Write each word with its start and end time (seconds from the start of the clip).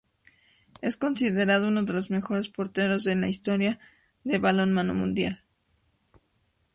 Es 0.81 0.97
considerado 0.97 1.67
uno 1.67 1.83
de 1.83 1.93
los 1.93 2.09
mejores 2.09 2.49
porteros 2.49 3.05
en 3.05 3.21
la 3.21 3.27
historia 3.27 3.77
del 4.23 4.41
balonmano 4.41 4.95
mundial. 4.95 5.43